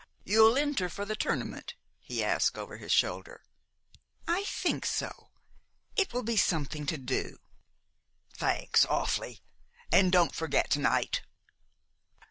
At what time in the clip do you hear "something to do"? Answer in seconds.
6.37-7.37